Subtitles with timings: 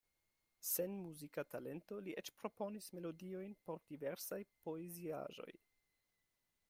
[0.67, 5.51] Sen muzika talento li eĉ proponis melodiojn por diversaj poeziaĵoj.